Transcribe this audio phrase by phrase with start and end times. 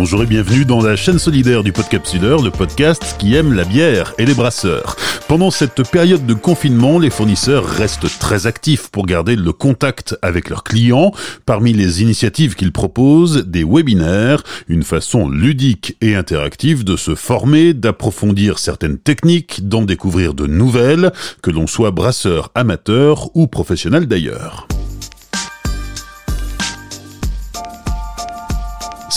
[0.00, 4.14] Bonjour et bienvenue dans la chaîne solidaire du Podcapsuleur, le podcast qui aime la bière
[4.16, 4.94] et les brasseurs.
[5.26, 10.50] Pendant cette période de confinement, les fournisseurs restent très actifs pour garder le contact avec
[10.50, 11.10] leurs clients.
[11.46, 17.74] Parmi les initiatives qu'ils proposent, des webinaires, une façon ludique et interactive de se former,
[17.74, 21.10] d'approfondir certaines techniques, d'en découvrir de nouvelles,
[21.42, 24.68] que l'on soit brasseur amateur ou professionnel d'ailleurs.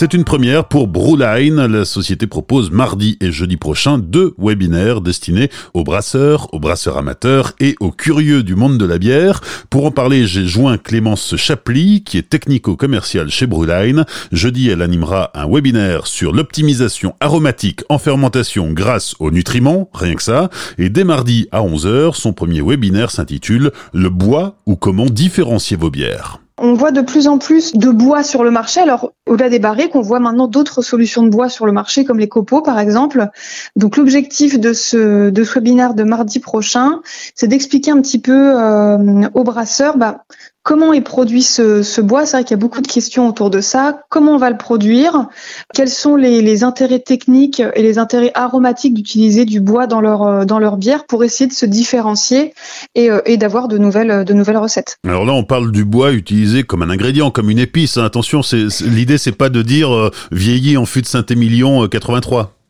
[0.01, 1.63] C'est une première pour Brewline.
[1.67, 7.53] La société propose mardi et jeudi prochain deux webinaires destinés aux brasseurs, aux brasseurs amateurs
[7.59, 9.41] et aux curieux du monde de la bière.
[9.69, 14.05] Pour en parler, j'ai joint Clémence Chaply, qui est technico-commerciale chez Brewline.
[14.31, 20.23] Jeudi, elle animera un webinaire sur l'optimisation aromatique en fermentation grâce aux nutriments, rien que
[20.23, 20.49] ça.
[20.79, 25.91] Et dès mardi à 11h, son premier webinaire s'intitule Le bois ou comment différencier vos
[25.91, 26.41] bières?
[26.63, 28.79] On voit de plus en plus de bois sur le marché.
[28.79, 32.19] Alors, au-delà des barriques, on voit maintenant d'autres solutions de bois sur le marché, comme
[32.19, 33.29] les copeaux, par exemple.
[33.77, 36.99] Donc, l'objectif de ce, de ce webinaire de mardi prochain,
[37.33, 40.25] c'est d'expliquer un petit peu euh, aux brasseurs bah,
[40.63, 43.61] Comment est produit ce, bois C'est vrai qu'il y a beaucoup de questions autour de
[43.61, 44.01] ça.
[44.09, 45.27] Comment on va le produire?
[45.73, 50.45] Quels sont les, intérêts techniques et les intérêts aromatiques d'utiliser du bois dans leur euh,
[50.45, 52.53] dans leur bière pour essayer de se différencier
[52.93, 54.97] et, euh, et d'avoir de nouvelles de nouvelles recettes?
[55.07, 57.97] Alors là, on parle du bois utilisé comme un ingrédient, comme une épice.
[57.97, 58.03] Hein.
[58.03, 58.41] Attention,
[58.81, 62.60] l'idée c'est pas de dire euh, vieilli en fût de Saint-Émilion 83.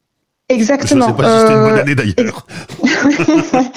[0.52, 1.08] Exactement.
[1.08, 2.46] Je sais pas si c'était une bonne année d'ailleurs.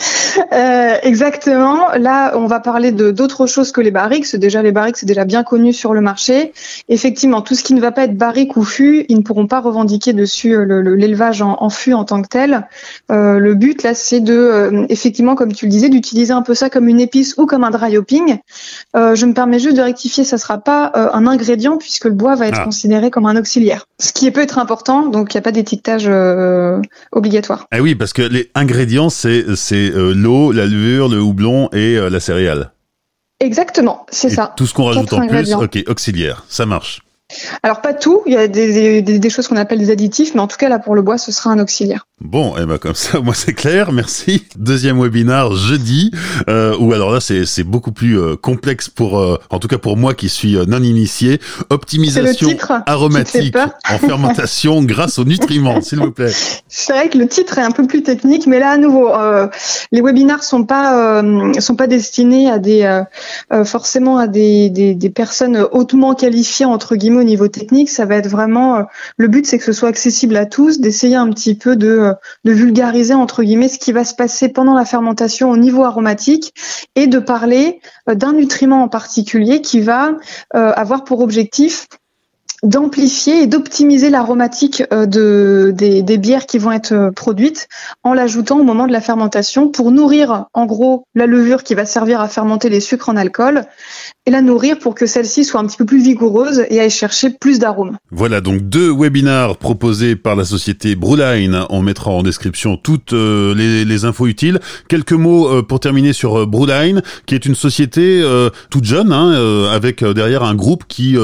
[0.52, 1.92] Euh, exactement.
[1.96, 4.34] Là, on va parler de d'autres choses que les barriques.
[4.34, 6.52] Déjà, les barriques, c'est déjà bien connu sur le marché.
[6.88, 9.60] Effectivement, tout ce qui ne va pas être barrique ou fût, ils ne pourront pas
[9.60, 12.66] revendiquer dessus euh, l'élevage en, en, fût en tant que tel.
[13.10, 16.54] Euh, le but là, c'est de, euh, effectivement, comme tu le disais, d'utiliser un peu
[16.54, 18.38] ça comme une épice ou comme un dry hopping.
[18.94, 22.48] Je me permets juste de rectifier, ça sera pas un ingrédient puisque le bois va
[22.48, 22.64] être ah.
[22.64, 23.86] considéré comme un auxiliaire.
[24.00, 26.08] Ce qui peut être important, donc il n'y a pas d'étiquetage
[27.12, 27.66] obligatoire.
[27.70, 32.10] Ah oui, parce que les ingrédients, c'est c'est l'eau, la levure, le houblon et euh,
[32.10, 32.72] la céréale.
[33.40, 34.54] Exactement, c'est ça.
[34.56, 37.02] Tout ce qu'on rajoute en plus, ok, auxiliaire, ça marche.
[37.62, 40.56] Alors pas tout, il y a des, choses qu'on appelle des additifs, mais en tout
[40.56, 42.06] cas là pour le bois, ce sera un auxiliaire.
[42.20, 44.44] Bon, et eh ben comme ça, moi c'est clair, merci.
[44.56, 46.12] Deuxième webinaire jeudi,
[46.48, 49.96] euh, ou alors là c'est beaucoup plus euh, complexe pour, euh, en tout cas pour
[49.96, 52.50] moi qui suis euh, non initié, optimisation
[52.86, 53.56] aromatique
[53.90, 56.32] en fermentation grâce aux nutriments, s'il vous plaît.
[56.68, 59.10] C'est vrai que le titre est un peu plus technique, mais là à nouveau,
[59.90, 61.22] les webinaires sont pas
[61.58, 63.02] sont pas destinés à des
[63.64, 68.16] forcément à des, des, des personnes hautement qualifiées entre guillemets au niveau technique, ça va
[68.16, 68.86] être vraiment
[69.16, 72.12] le but, c'est que ce soit accessible à tous, d'essayer un petit peu de, euh,
[72.44, 76.54] de vulgariser entre guillemets ce qui va se passer pendant la fermentation au niveau aromatique
[76.94, 80.12] et de parler euh, d'un nutriment en particulier qui va
[80.52, 81.88] avoir pour objectif
[82.64, 87.68] d'amplifier et d'optimiser l'aromatique de, des, bières qui vont être produites
[88.02, 91.84] en l'ajoutant au moment de la fermentation pour nourrir en gros la levure qui va
[91.84, 93.66] servir à fermenter les sucres en alcool
[94.26, 97.30] et la nourrir pour que celle-ci soit un petit peu plus vigoureuse et aille chercher
[97.30, 97.98] plus d'arômes.
[98.10, 101.64] Voilà donc deux webinars proposés par la société Brewline.
[101.68, 104.60] On mettra en description toutes euh, les, infos utiles.
[104.88, 108.22] Quelques mots euh, pour terminer sur euh, Brewline, qui est une société
[108.70, 111.16] toute jeune, hein, avec derrière un groupe qui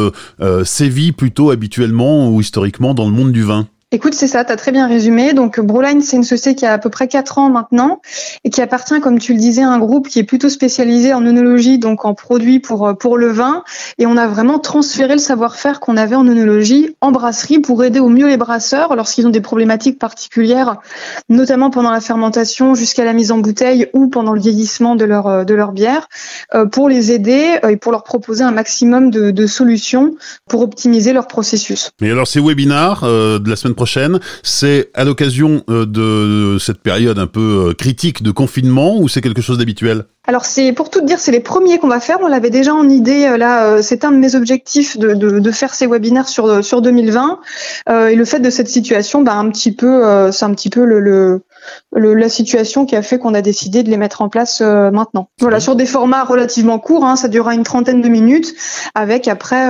[0.65, 3.68] sévit plutôt habituellement ou historiquement dans le monde du vin.
[3.93, 5.33] Écoute, c'est ça, tu as très bien résumé.
[5.33, 8.01] Donc Broline, c'est une société qui a à peu près 4 ans maintenant
[8.45, 11.27] et qui appartient, comme tu le disais, à un groupe qui est plutôt spécialisé en
[11.27, 13.65] œnologie, donc en produits pour, pour le vin.
[13.99, 17.99] Et on a vraiment transféré le savoir-faire qu'on avait en œnologie en brasserie pour aider
[17.99, 20.77] au mieux les brasseurs lorsqu'ils ont des problématiques particulières,
[21.28, 25.45] notamment pendant la fermentation jusqu'à la mise en bouteille ou pendant le vieillissement de leur,
[25.45, 26.09] de leur bière,
[26.55, 30.15] euh, pour les aider et pour leur proposer un maximum de, de solutions
[30.49, 31.91] pour optimiser leur processus.
[32.01, 33.75] Mais alors ces webinars euh, de la semaine
[34.42, 39.21] C'est à l'occasion euh, de cette période un peu euh, critique de confinement ou c'est
[39.21, 40.04] quelque chose d'habituel?
[40.27, 42.18] Alors c'est pour tout dire, c'est les premiers qu'on va faire.
[42.22, 43.27] On l'avait déjà en idée.
[43.27, 47.41] Euh, là, c'est un de mes objectifs de, faire ces webinaires sur sur 2020.
[47.88, 51.42] et le fait de cette situation, bah, un petit peu, c'est un petit peu le,
[51.93, 55.28] la situation qui a fait qu'on a décidé de les mettre en place maintenant.
[55.41, 57.05] Voilà, sur des formats relativement courts.
[57.05, 58.55] Hein, ça durera une trentaine de minutes,
[58.95, 59.69] avec après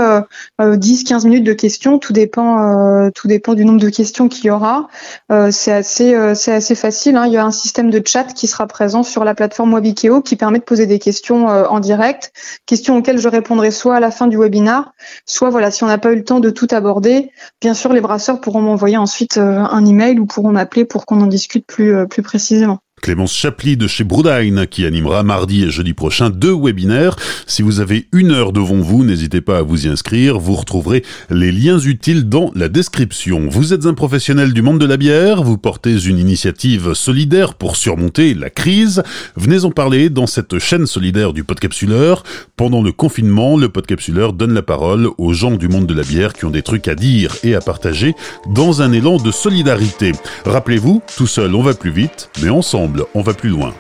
[0.61, 1.99] 10-15 minutes de questions.
[1.99, 4.89] Tout dépend, tout dépend du nombre de questions qu'il y aura.
[5.31, 7.17] Euh, c'est assez, euh, c'est assez facile.
[7.17, 7.27] Hein.
[7.27, 10.37] Il y a un système de chat qui sera présent sur la plateforme Webikeo qui
[10.37, 12.33] permet de poser des questions euh, en direct,
[12.67, 14.93] questions auxquelles je répondrai soit à la fin du webinar,
[15.27, 17.31] soit voilà, si on n'a pas eu le temps de tout aborder,
[17.61, 21.27] bien sûr les brasseurs pourront m'envoyer ensuite un email ou pourront m'appeler pour qu'on en
[21.27, 22.81] discute plus, plus précisément.
[23.01, 27.17] Clémence Chaply de chez Broudine qui animera mardi et jeudi prochain deux webinaires.
[27.47, 30.39] Si vous avez une heure devant vous, n'hésitez pas à vous y inscrire.
[30.39, 33.49] Vous retrouverez les liens utiles dans la description.
[33.49, 37.77] Vous êtes un professionnel du monde de la bière, vous portez une initiative solidaire pour
[37.77, 39.03] surmonter la crise.
[39.37, 42.23] Venez en parler dans cette chaîne solidaire du Podcapsuleur.
[42.57, 46.33] Pendant le confinement, le Podcapsuleur donne la parole aux gens du monde de la bière
[46.33, 48.15] qui ont des trucs à dire et à partager
[48.49, 50.13] dans un élan de solidarité.
[50.45, 52.51] Rappelez-vous, tout seul on va plus vite, mais
[53.15, 53.75] on va plus loin.